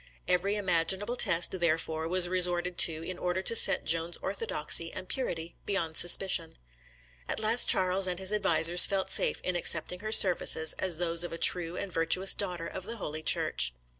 Every 0.27 0.55
imaginable 0.55 1.15
test, 1.15 1.51
therefore, 1.59 2.07
was 2.07 2.27
resorted 2.27 2.79
to 2.79 3.03
in 3.03 3.19
order 3.19 3.43
to 3.43 3.55
set 3.55 3.83
Joan's 3.85 4.17
orthodoxy 4.17 4.91
and 4.91 5.07
purity 5.07 5.57
beyond 5.67 5.95
suspicion. 5.95 6.57
At 7.29 7.39
last 7.39 7.67
Charles 7.69 8.07
and 8.07 8.17
his 8.17 8.33
advisers 8.33 8.87
felt 8.87 9.11
safe 9.11 9.39
in 9.43 9.55
accepting 9.55 9.99
her 9.99 10.11
services 10.11 10.73
as 10.79 10.97
those 10.97 11.23
of 11.23 11.31
a 11.31 11.37
true 11.37 11.77
and 11.77 11.93
virtuous 11.93 12.33
daughter 12.33 12.65
of 12.65 12.85
the 12.85 12.97
Holy 12.97 13.21
Church. 13.21 13.75